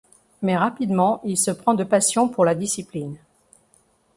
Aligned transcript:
Mais 0.41 0.57
rapidement 0.57 1.21
il 1.23 1.37
se 1.37 1.51
prend 1.51 1.75
de 1.75 1.83
passion 1.83 2.27
pour 2.27 2.43
la 2.43 2.55
discipline. 2.55 3.19